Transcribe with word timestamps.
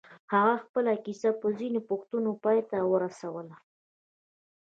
هغه 0.33 0.55
خپله 0.63 0.93
کيسه 1.05 1.29
په 1.41 1.47
ځينو 1.57 1.79
پوښتنو 1.89 2.31
پای 2.43 2.59
ته 2.69 2.77
ورسوله. 2.91 3.55